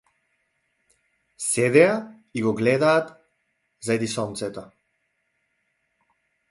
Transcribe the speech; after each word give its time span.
Седеа 1.49 1.93
и 2.39 2.45
го 2.47 2.55
гледаат 2.63 3.13
зајдисонцето. 3.91 4.69